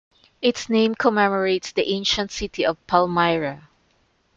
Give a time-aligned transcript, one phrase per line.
[0.41, 3.69] Its name commemorates the ancient city of Palmyra.